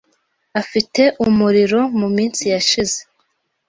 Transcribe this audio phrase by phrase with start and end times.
[0.61, 2.99] Afite umuriro muminsi yashize.